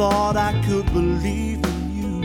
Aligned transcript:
Thought 0.00 0.34
I 0.34 0.52
could 0.66 0.86
believe 0.94 1.62
in 1.62 1.80
you. 2.00 2.16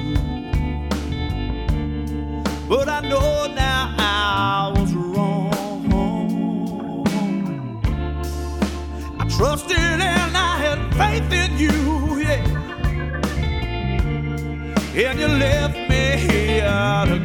But 2.70 2.88
I 2.88 3.02
know 3.02 3.48
now 3.54 3.94
I 3.98 4.72
was 4.80 4.94
wrong. 4.94 5.84
I 9.20 9.28
trusted 9.28 9.78
and 9.78 10.38
I 10.38 10.54
had 10.66 10.80
faith 11.00 11.34
in 11.44 11.52
you, 11.58 11.78
yeah. 12.22 12.44
And 14.96 15.20
you 15.20 15.28
left 15.28 15.78
me 15.90 16.06
here 16.30 17.04
to 17.10 17.25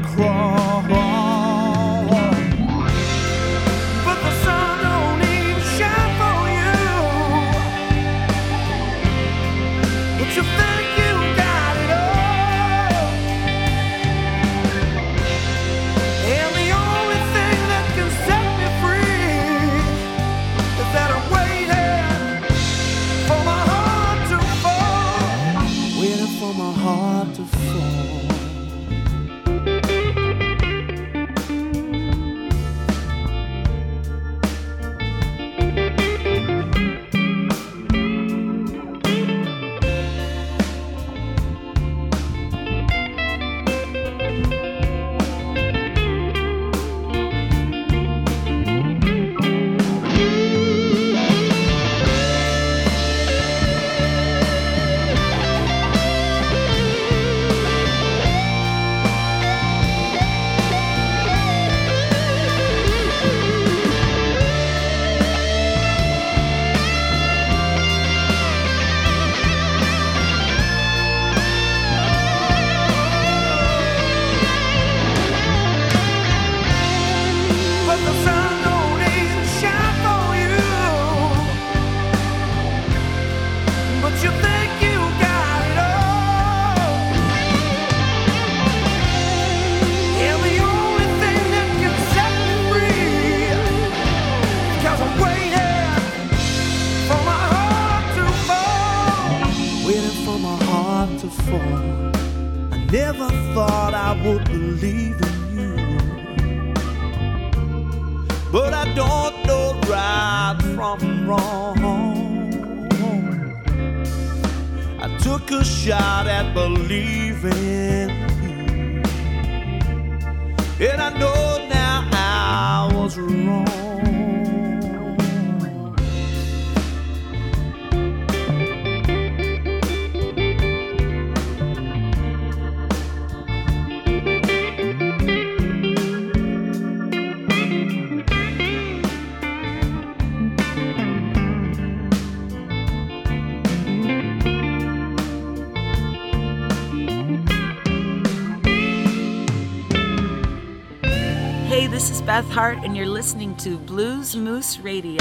listening 153.21 153.55
to 153.55 153.77
Blues 153.77 154.35
Moose 154.35 154.79
Radio. 154.81 155.21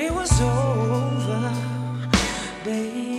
it 0.00 0.14
was 0.14 0.40
over, 0.40 1.52
baby. 2.64 3.09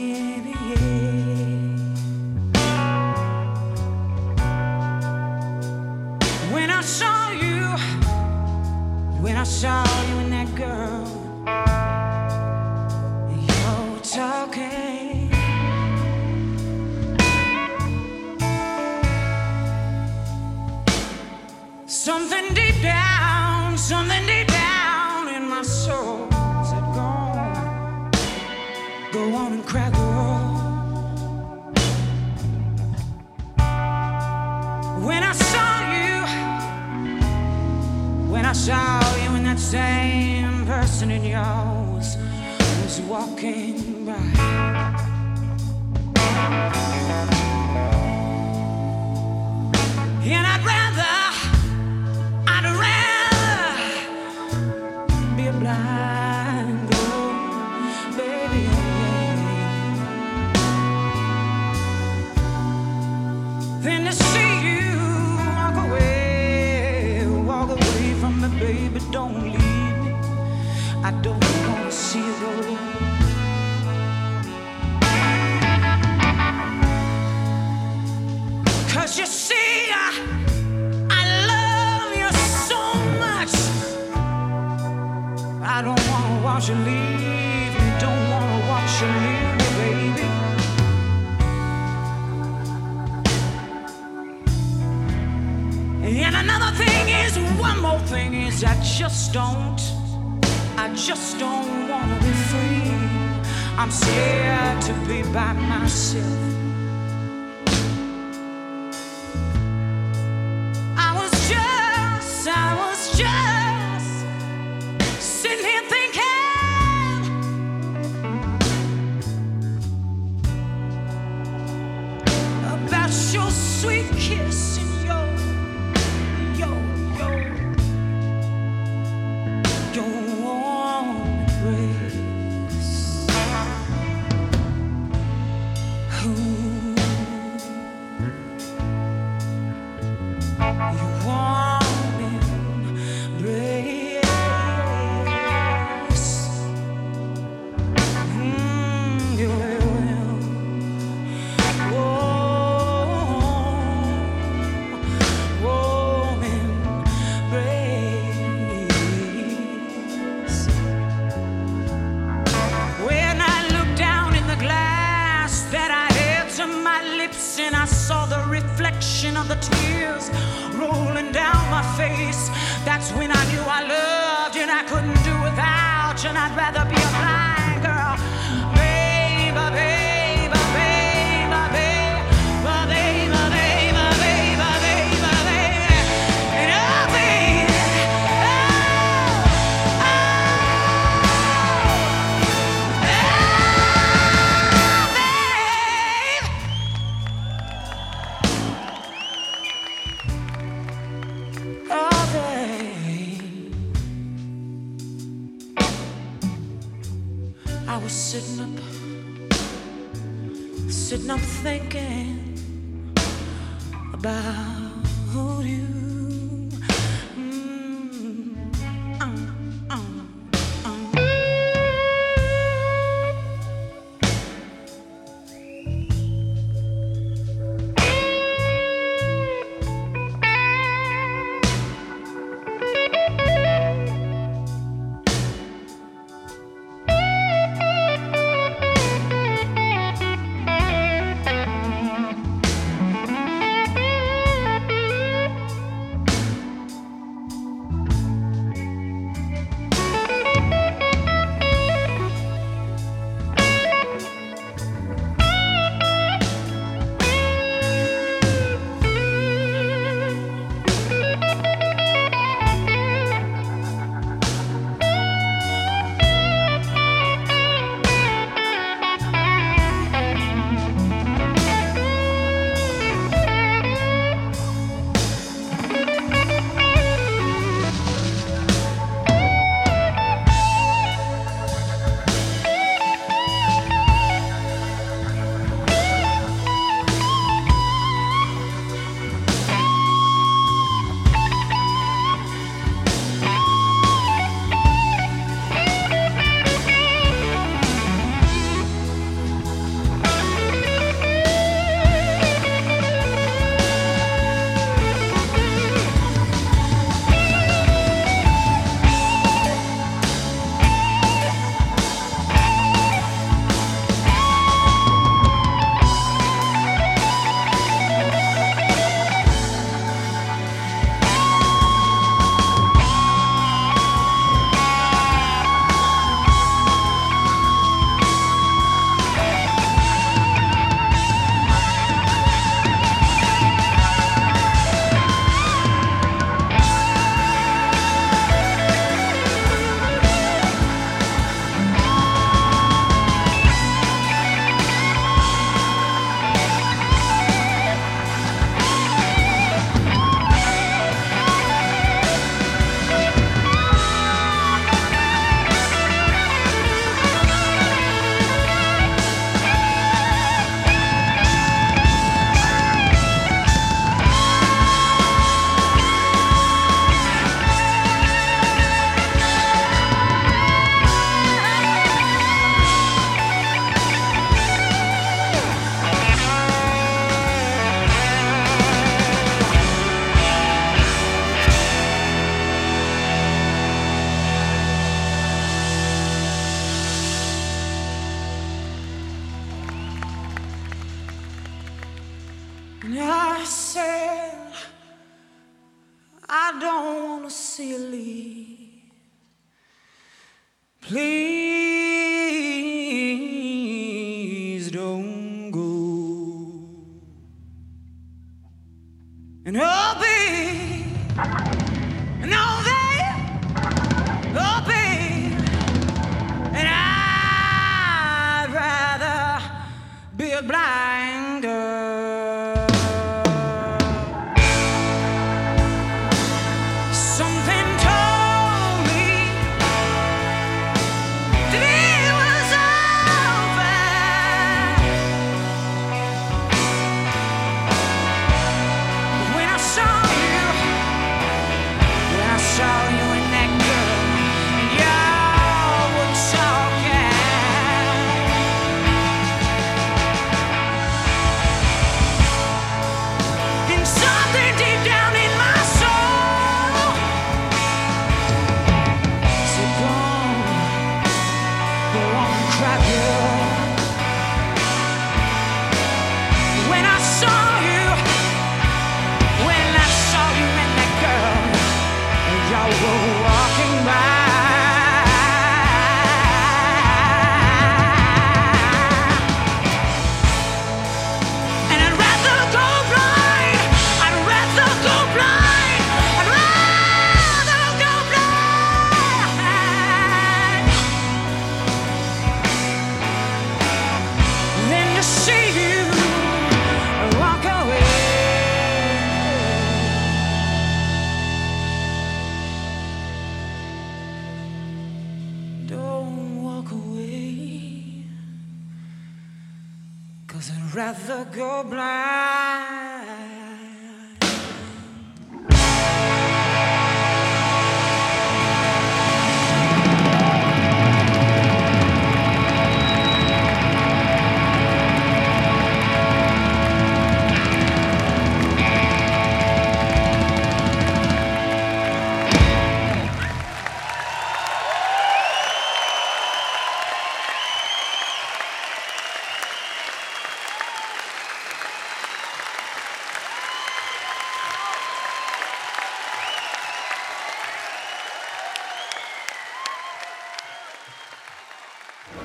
ang 219.22 219.61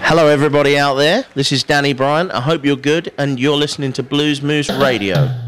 Hello, 0.08 0.28
everybody 0.28 0.78
out 0.78 0.94
there. 0.94 1.24
This 1.34 1.50
is 1.50 1.64
Danny 1.64 1.92
Bryant. 1.92 2.30
I 2.30 2.40
hope 2.40 2.64
you're 2.64 2.76
good, 2.76 3.12
and 3.18 3.40
you're 3.40 3.56
listening 3.56 3.92
to 3.94 4.04
Blues 4.04 4.40
Moose 4.40 4.70
Radio. 4.70 5.45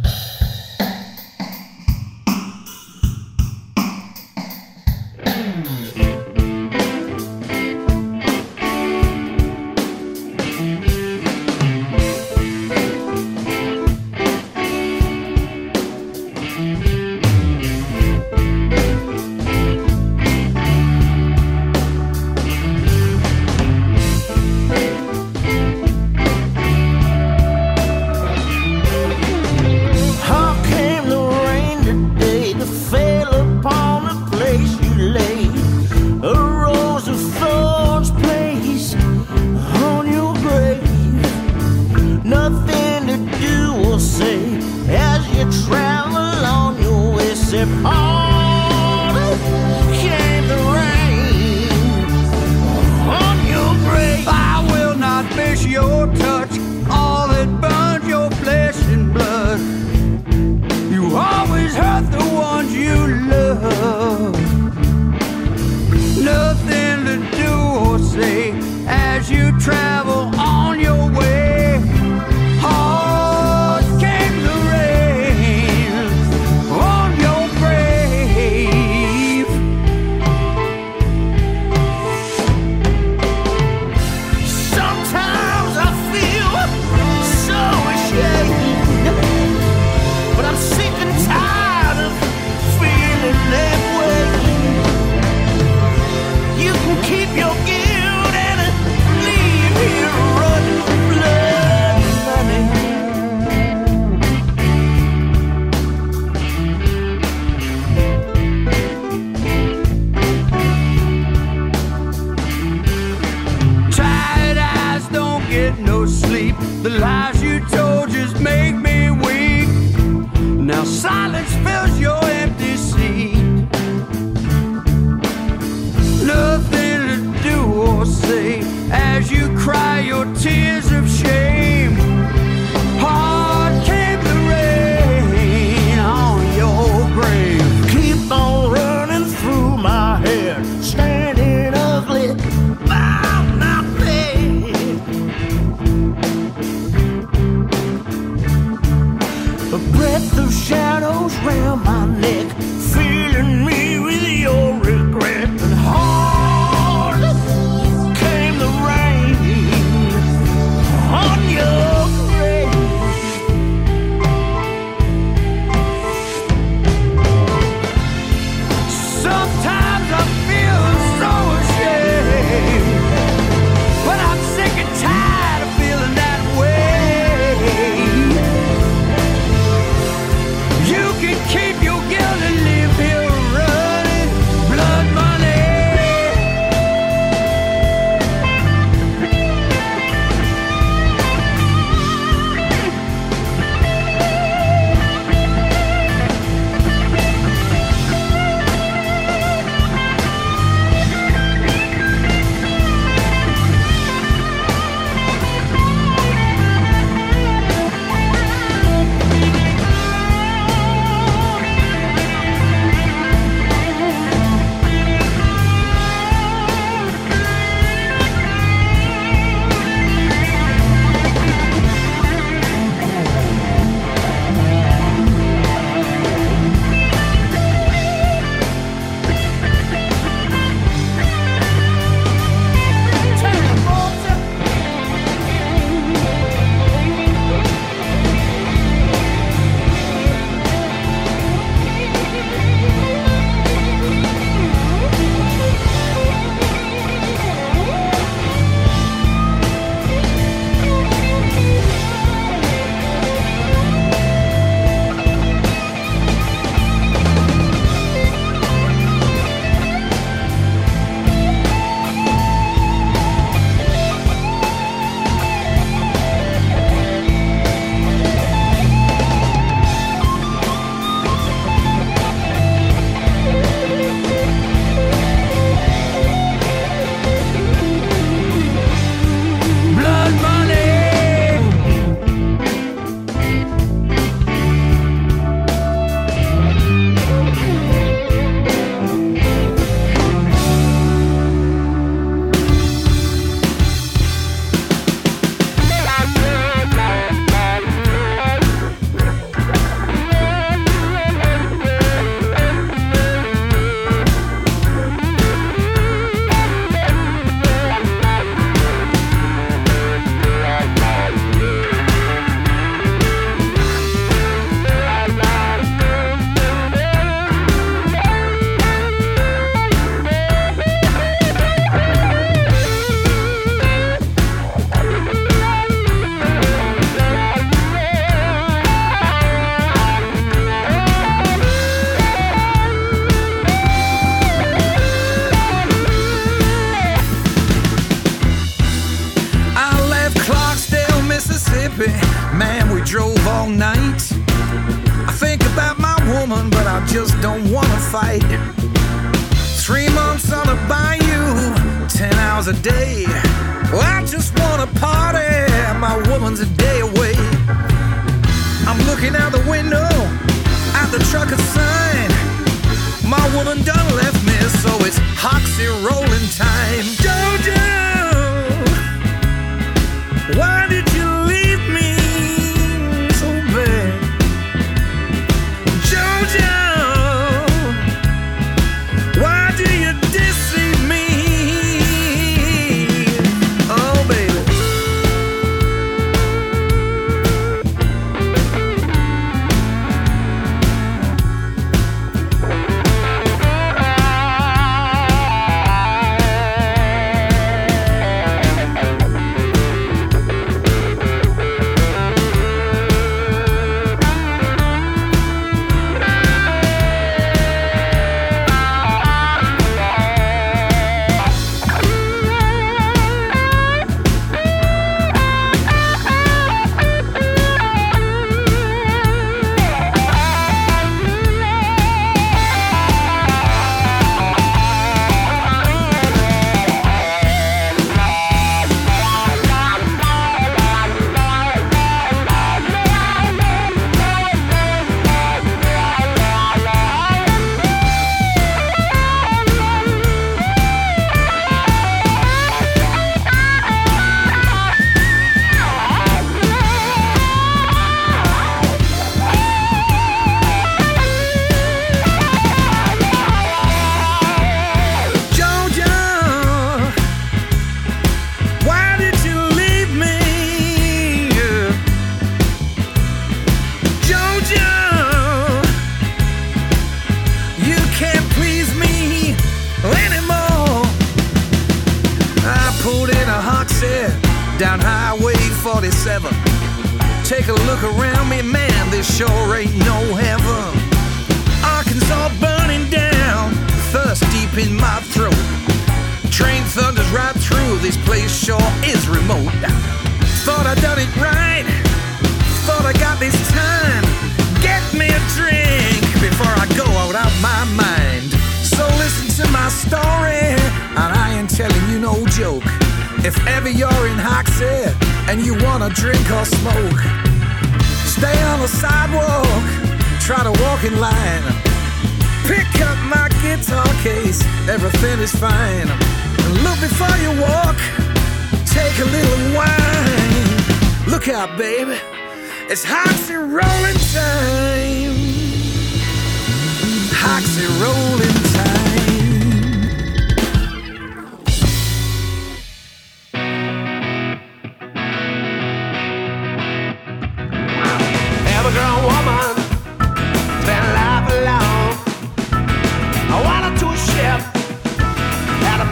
fight. 348.20 348.57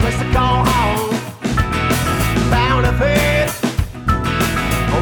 place 0.00 0.18
to 0.18 0.32
call 0.32 0.64
home. 0.64 1.10
Bound 2.50 2.84
to 2.84 2.92
fit, 2.98 3.50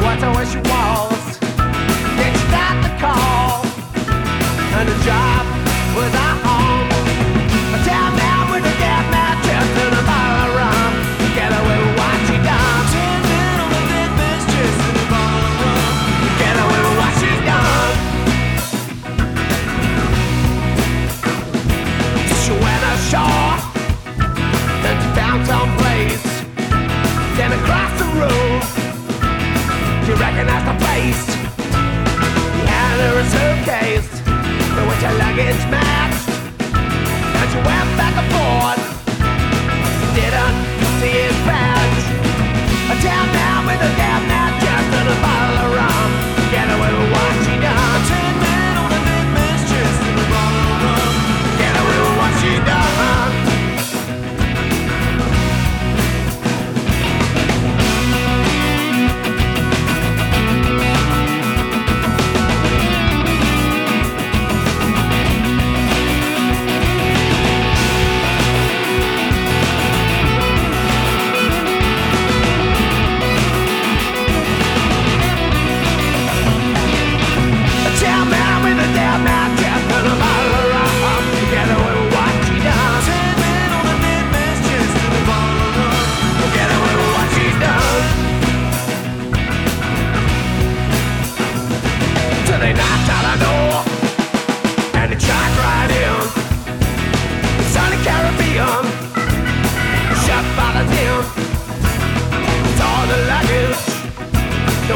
What's 0.03 0.21
the 0.21 0.29
wish 0.37 0.53
you 0.55 0.61
was. 0.61 0.84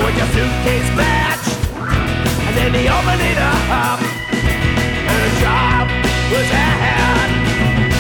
or 0.10 0.18
your 0.18 0.30
suitcase 0.34 0.90
match. 0.98 1.46
And 1.78 2.54
then 2.58 2.74
he 2.74 2.90
opened 2.90 3.22
it 3.22 3.38
up, 3.38 4.00
and 5.06 5.20
a 5.22 5.32
job 5.38 5.86
was 6.34 6.50
had. 6.50 7.30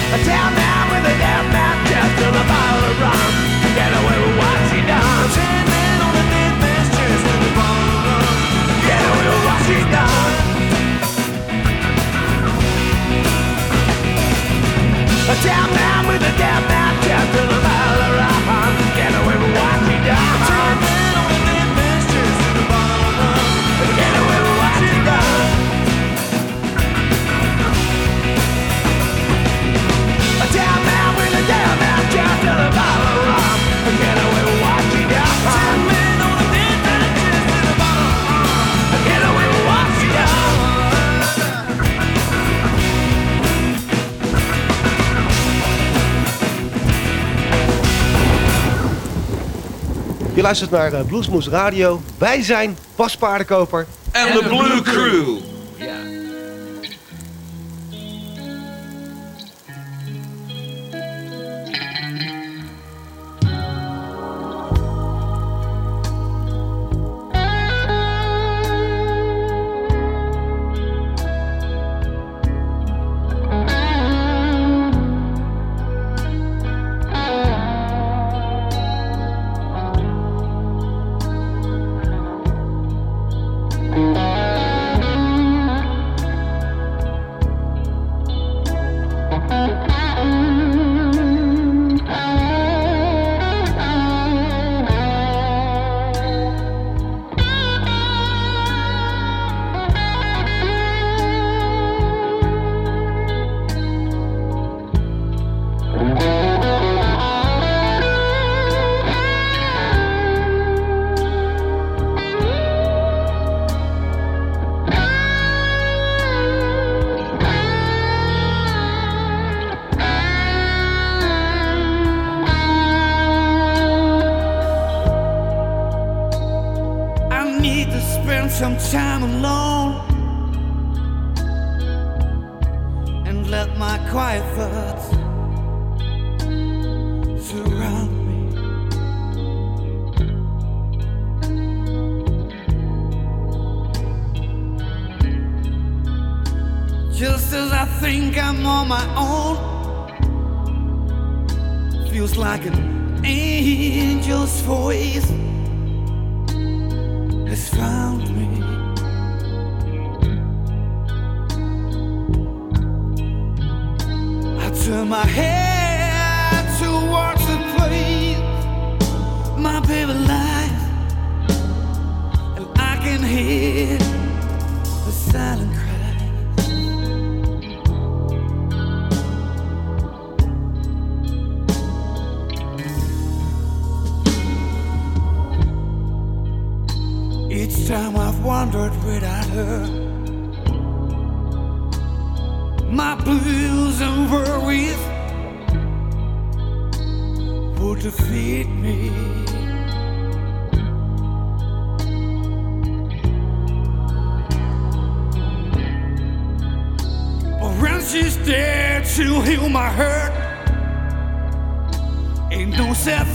A 0.09 0.17
town 0.25 0.51
man 0.57 0.83
with 0.89 1.05
a 1.05 1.15
damn 1.21 1.45
map 1.53 1.77
just 1.85 2.17
on 2.25 2.33
a 2.33 2.45
bottle 2.49 2.85
of 2.89 2.97
rum. 2.97 3.29
Get 3.77 3.91
away 3.93 4.17
with 4.25 4.35
what 4.41 4.57
she 4.73 4.79
done. 4.89 5.29
Ten 5.37 5.61
men 5.69 5.97
on 6.01 6.13
a 6.17 6.25
dead 6.33 6.53
man's 6.57 6.89
chest 6.97 7.21
with 7.29 7.45
a 7.45 7.51
bottle 7.53 7.93
of 7.93 8.01
rum. 8.09 8.25
Get 8.89 9.01
away 9.05 9.27
with 9.29 9.43
what 9.45 9.61
she 9.69 9.77
done. 9.93 10.33
A 15.29 15.35
town 15.45 15.69
man 15.77 16.01
with 16.09 16.21
a 16.25 16.33
damn 16.41 16.63
map. 16.73 16.88
Je 50.39 50.45
luistert 50.45 50.71
naar 50.71 50.93
eh, 50.93 51.05
Bluesmoes 51.05 51.47
Radio. 51.47 52.01
Wij 52.17 52.41
zijn 52.41 52.77
Bas 52.95 53.17
Paardenkoper. 53.17 53.85
En 54.11 54.33
de 54.33 54.43
Blue 54.47 54.81
Crew. 54.81 55.48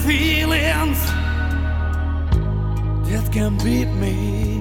Feelings 0.06 1.00
that 3.08 3.26
can 3.32 3.56
beat 3.64 3.88
me. 3.88 4.60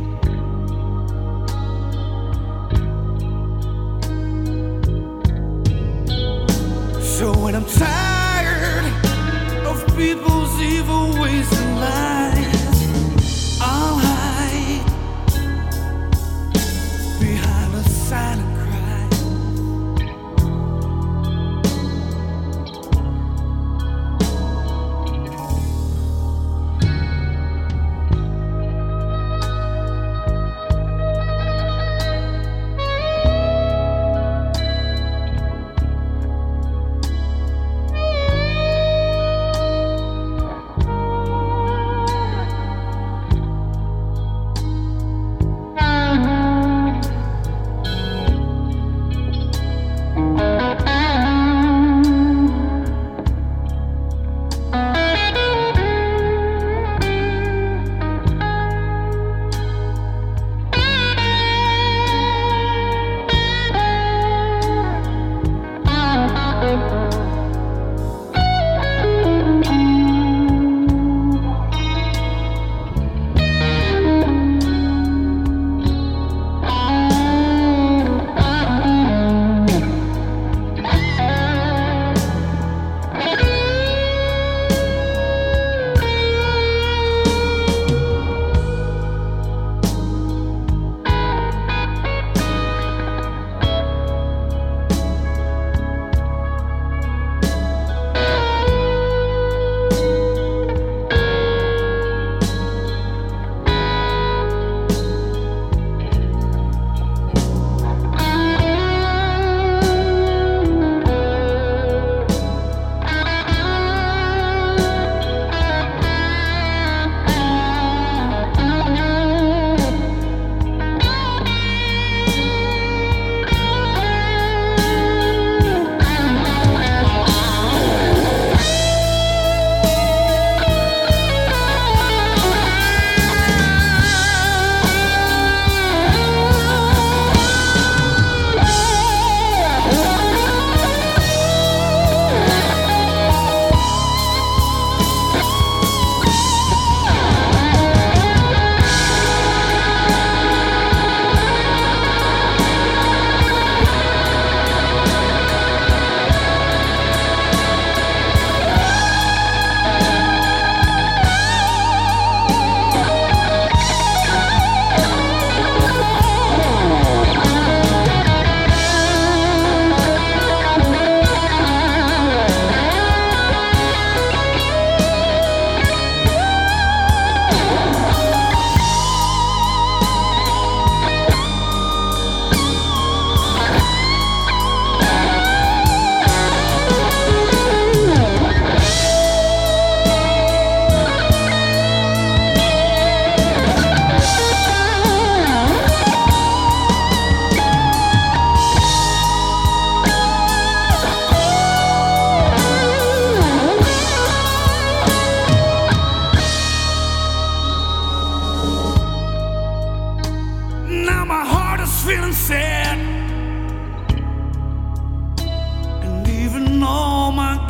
So 7.02 7.34
when 7.44 7.56
I'm 7.56 7.66
tired 7.66 8.86
of 9.66 9.86
people's 9.98 10.62
evil 10.62 11.20
ways 11.22 11.52
and 11.52 11.80
lies, 11.82 12.63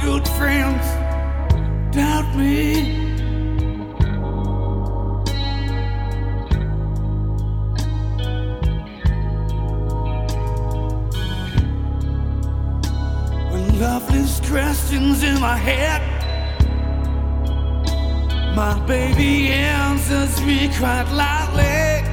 good 0.03 0.27
friends 0.27 0.85
doubt 1.95 2.35
me. 2.35 3.01
When 13.51 13.79
Loveless 13.79 14.39
questions 14.49 15.23
in 15.23 15.39
my 15.39 15.55
head. 15.55 16.01
My 18.55 18.79
baby 18.85 19.51
answers 19.51 20.41
me 20.41 20.69
quite 20.77 21.09
loudly. 21.11 22.12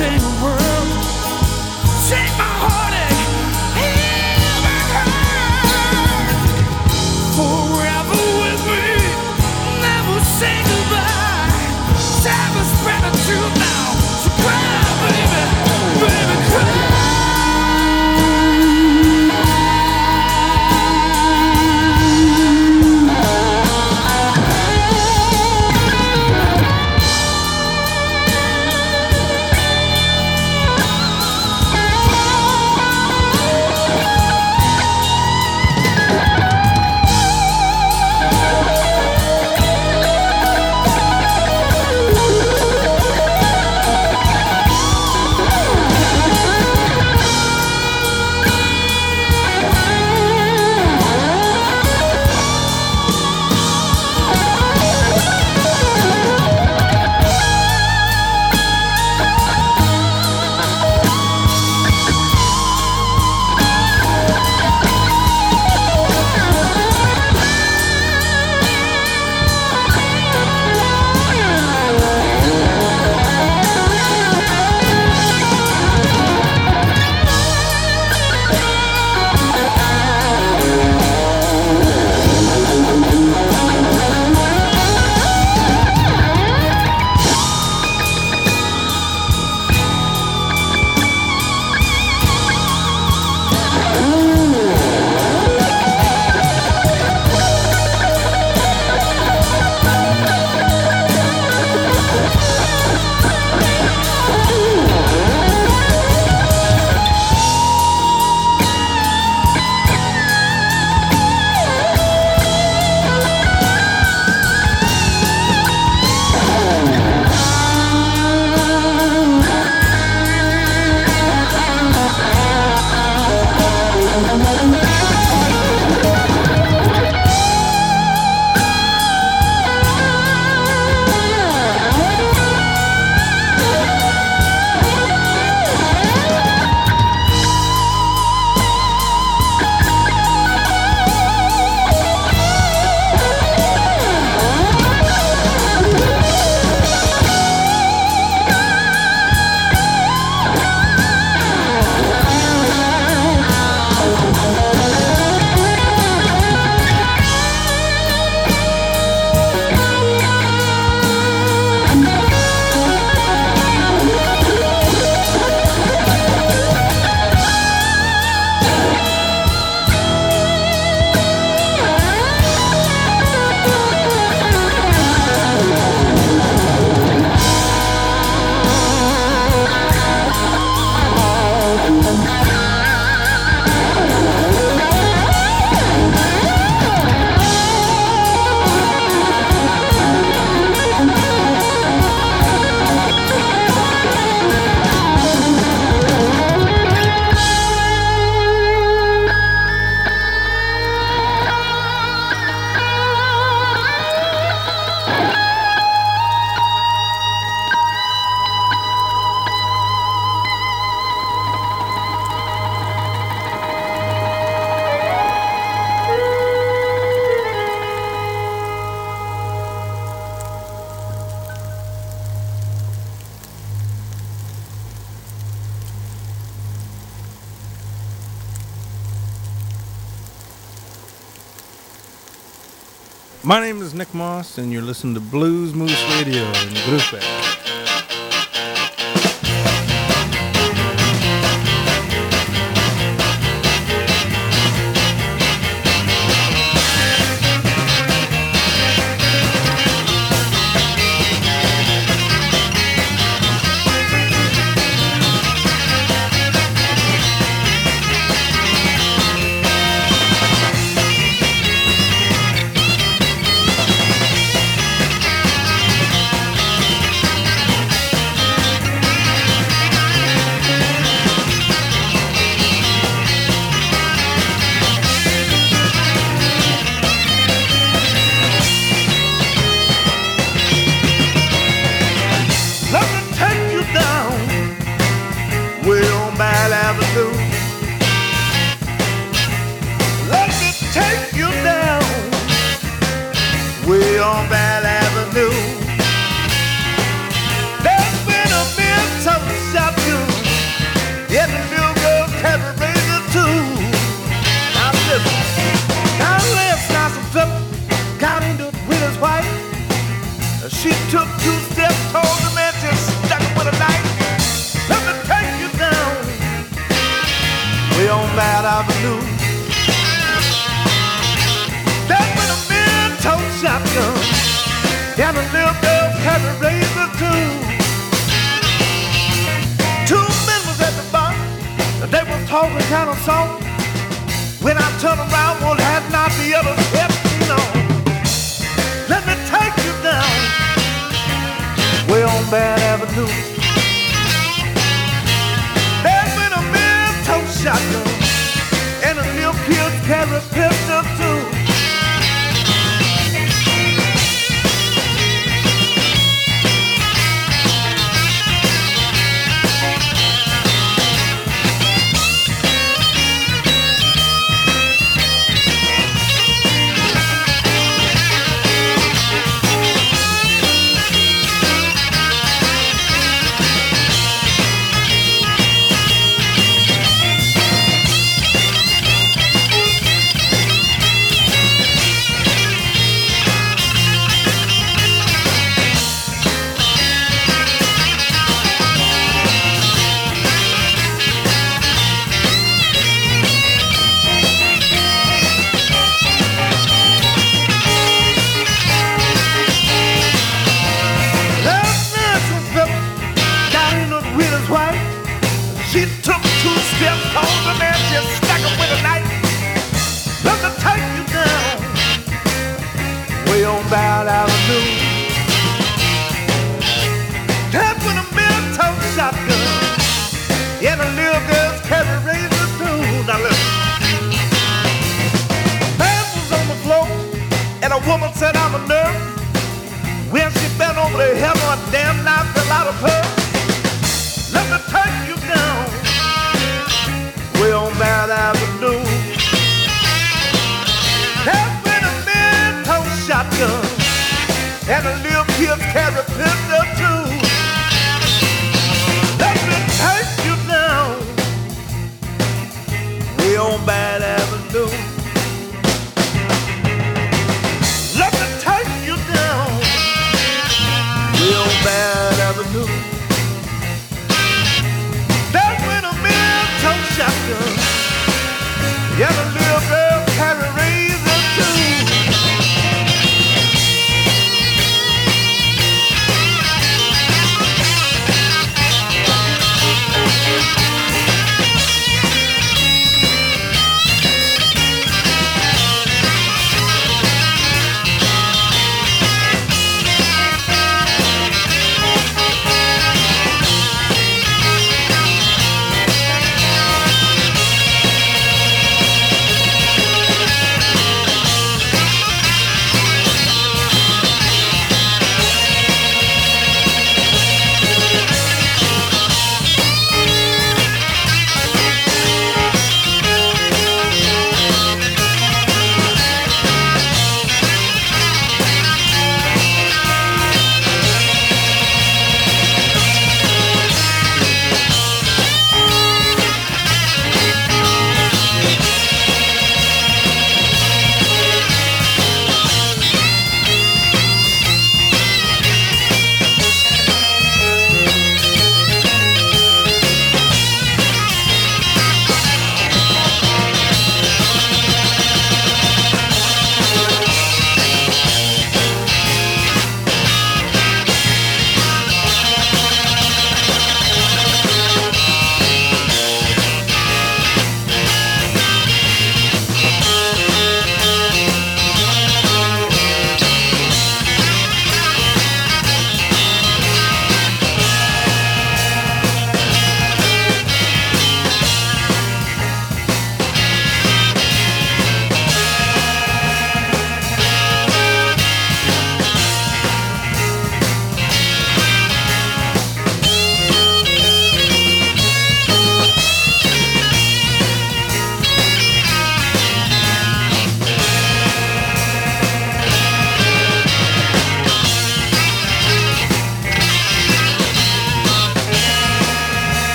Say 0.00 0.69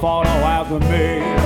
Follow 0.00 0.24
after 0.24 0.80
me. 0.88 1.39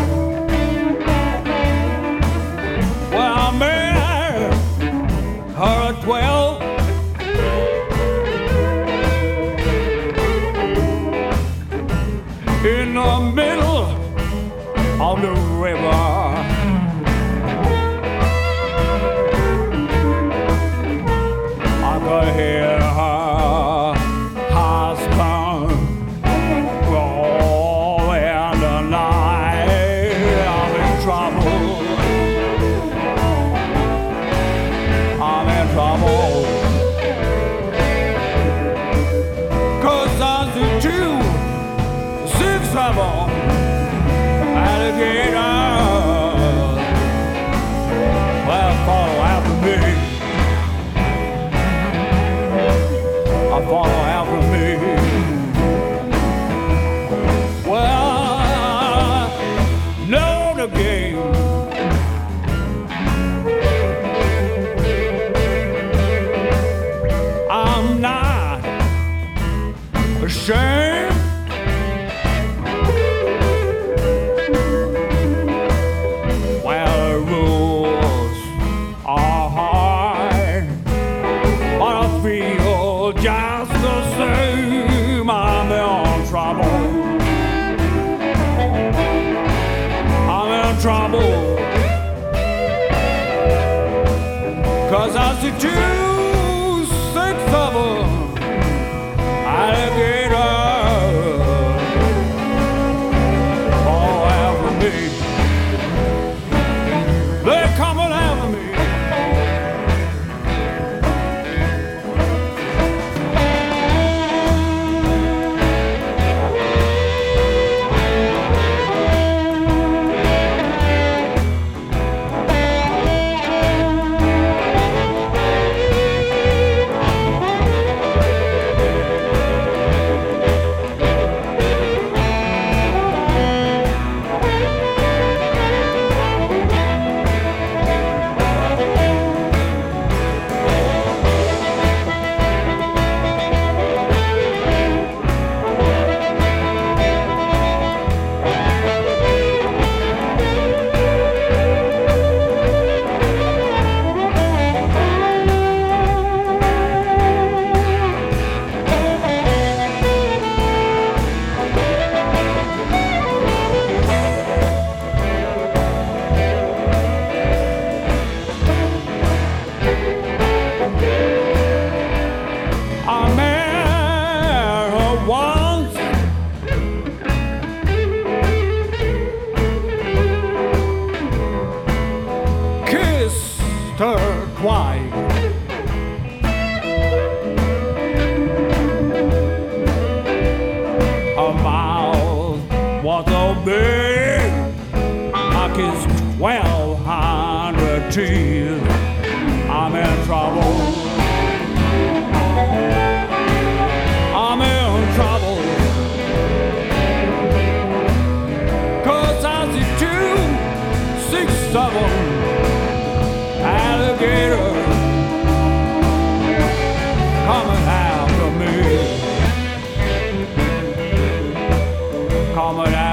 Coming 222.64 223.03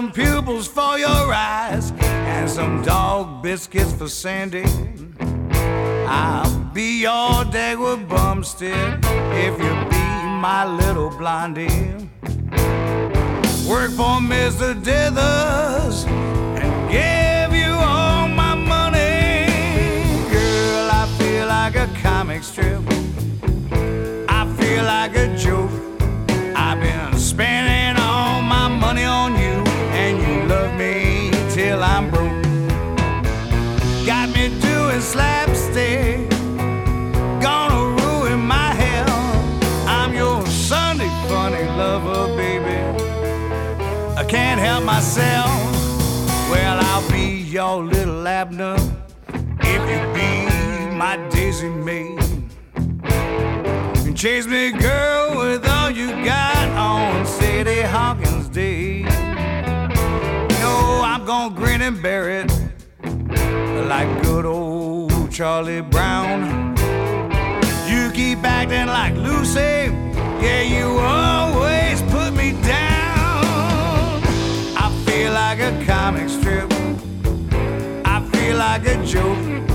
some 0.00 0.12
pupils 0.12 0.66
for 0.66 0.98
your 0.98 1.34
eyes 1.34 1.92
and 2.00 2.48
some 2.48 2.80
dog 2.82 3.42
biscuits 3.42 3.92
for 3.92 4.08
Sandy. 4.08 4.64
I'll 6.06 6.58
be 6.72 7.02
your 7.02 7.44
Dagwood 7.56 8.08
Bumstead 8.08 8.98
if 9.34 9.52
you 9.62 9.72
be 9.90 10.04
my 10.46 10.64
little 10.64 11.10
blondie. 11.10 12.08
Work 13.68 13.90
for 13.90 14.16
Mr. 14.32 14.72
Dithers 14.86 16.06
and 16.06 16.72
give 16.90 17.52
you 17.54 17.72
all 17.74 18.26
my 18.26 18.54
money. 18.54 19.44
Girl, 20.32 20.88
I 21.02 21.04
feel 21.18 21.46
like 21.46 21.76
a 21.76 21.88
comic 22.00 22.42
strip. 22.42 22.80
I 24.30 24.50
feel 24.58 24.84
like 24.84 25.14
a 25.14 25.36
joke. 25.36 25.70
I've 26.56 26.80
been 26.80 27.18
spending 27.18 28.02
all 28.02 28.40
my 28.40 28.68
money 28.68 29.04
on 29.04 29.32
you, 29.32 29.39
till 31.80 31.88
I'm 31.88 32.10
broke. 32.10 32.42
Got 34.06 34.28
me 34.34 34.48
doing 34.60 35.00
slapstick. 35.00 36.28
Gonna 37.40 37.82
ruin 38.02 38.40
my 38.40 38.72
hell. 38.82 39.20
I'm 39.86 40.12
your 40.14 40.44
Sunday 40.46 41.08
funny 41.28 41.64
lover, 41.80 42.36
baby. 42.36 42.78
I 44.16 44.24
can't 44.24 44.60
help 44.60 44.84
myself. 44.84 45.50
Well, 46.50 46.78
I'll 46.88 47.10
be 47.10 47.26
your 47.56 47.82
little 47.84 48.26
Abner 48.26 48.76
if 49.60 49.82
you 49.90 50.00
be 50.16 50.30
my 51.02 51.16
Daisy 51.30 51.68
Mae. 51.68 52.18
And 54.06 54.16
chase 54.16 54.46
me, 54.46 54.72
girl, 54.72 55.38
with 55.38 55.66
all 55.66 55.90
you 55.90 56.08
got 56.24 56.68
on 56.76 57.24
Sadie 57.24 57.82
Hawkins 57.82 58.29
gonna 61.30 61.54
grin 61.54 61.80
and 61.80 62.02
bear 62.02 62.28
it 62.28 62.50
like 63.86 64.10
good 64.24 64.44
old 64.44 65.30
Charlie 65.30 65.80
Brown. 65.80 66.74
You 67.86 68.10
keep 68.10 68.42
acting 68.42 68.88
like 68.88 69.14
Lucy, 69.14 69.94
yeah, 70.42 70.62
you 70.62 70.98
always 70.98 72.02
put 72.10 72.32
me 72.32 72.50
down. 72.62 74.20
I 74.76 74.90
feel 75.06 75.32
like 75.32 75.60
a 75.60 75.72
comic 75.86 76.28
strip, 76.28 76.68
I 78.04 78.28
feel 78.32 78.56
like 78.56 78.84
a 78.88 78.96
joke. 79.06 79.69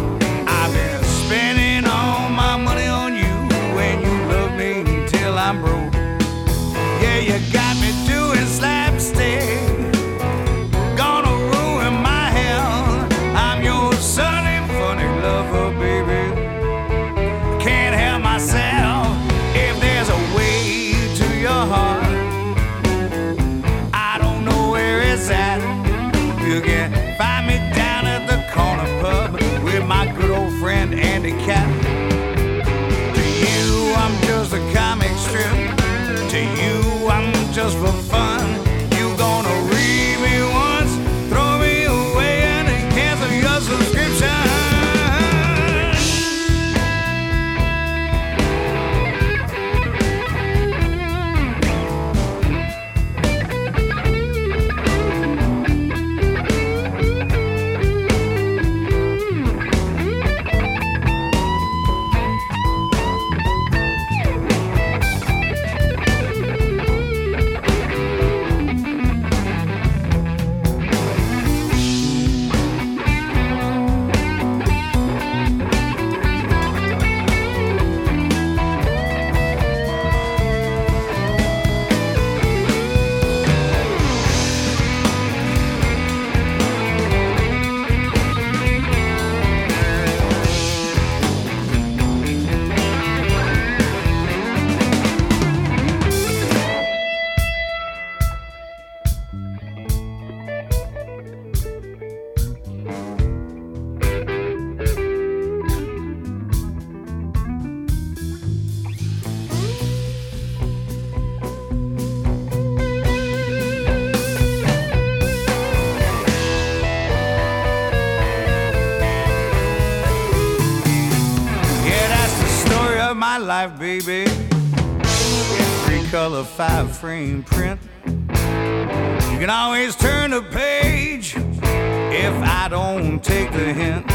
Frame 127.06 127.44
print. 127.44 127.80
You 128.08 129.38
can 129.38 129.52
always 129.52 129.96
turn 129.96 130.32
the 130.32 130.42
page 130.42 131.36
if 131.38 132.34
I 132.42 132.68
don't 132.68 133.24
take 133.24 133.52
the 133.52 133.74
hint. 133.74 134.08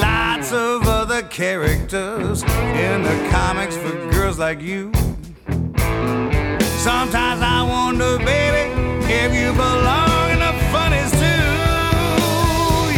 Lots 0.00 0.52
of 0.52 0.86
other 0.86 1.22
characters 1.22 2.44
in 2.44 3.02
the 3.02 3.28
comics 3.32 3.76
for 3.76 3.90
girls 4.12 4.38
like 4.38 4.60
you. 4.60 4.92
Sometimes 6.86 7.40
I 7.42 7.66
wonder, 7.68 8.16
baby, 8.18 8.70
if 9.12 9.34
you 9.34 9.50
belong 9.54 10.30
in 10.30 10.38
the 10.38 10.54
funnies 10.70 11.10
too. 11.10 11.46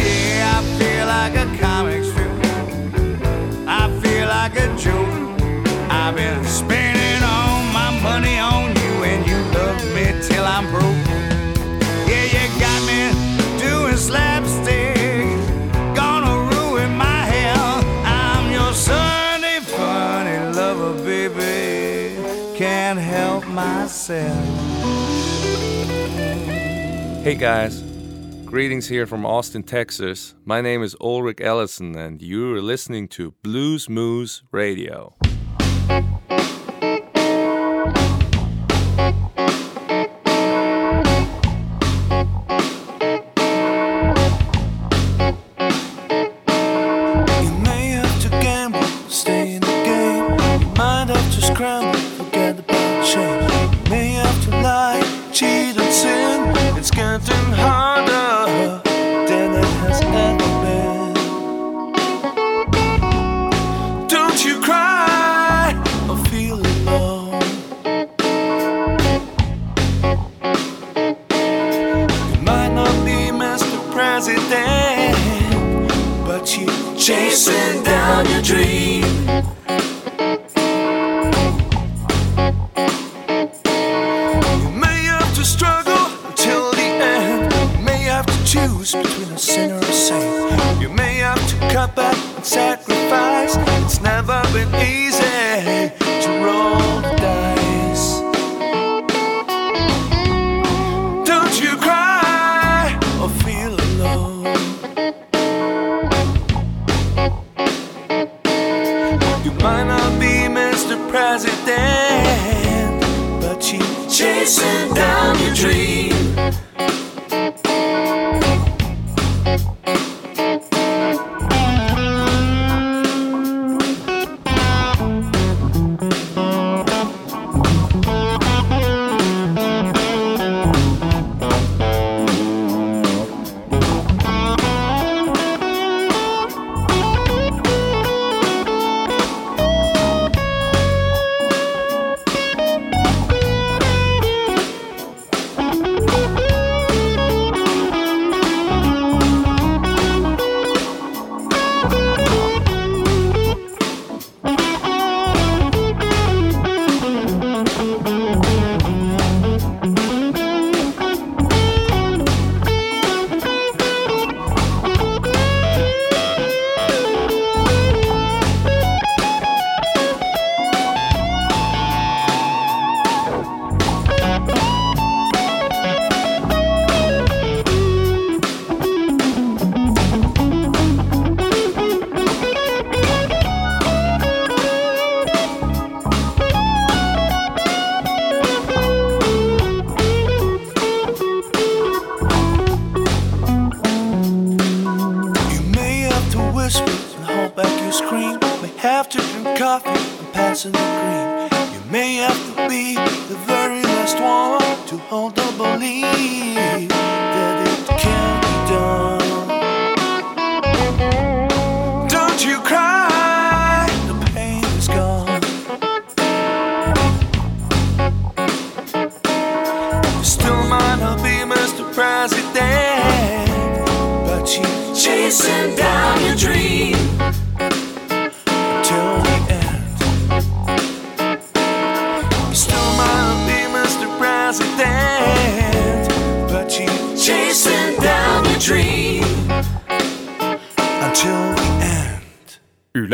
Yeah, 0.05 0.57
I 0.57 0.61
feel 0.77 1.05
like 1.07 1.33
a 1.43 1.47
comic 1.59 2.03
strip. 2.03 2.31
I 3.67 3.89
feel 3.99 4.27
like 4.27 4.55
a 4.59 4.67
joke. 4.77 5.89
I've 5.89 6.15
been 6.15 6.45
spending 6.45 7.06
myself. 24.09 24.47
Hey 27.23 27.35
guys, 27.35 27.81
greetings 28.45 28.87
here 28.87 29.05
from 29.05 29.25
Austin, 29.25 29.63
Texas. 29.63 30.33
My 30.45 30.61
name 30.61 30.81
is 30.81 30.95
Ulrich 31.01 31.41
Ellison, 31.41 31.95
and 31.97 32.21
you're 32.21 32.61
listening 32.61 33.07
to 33.09 33.31
Blues 33.43 33.89
Moose 33.89 34.43
Radio. 34.51 35.15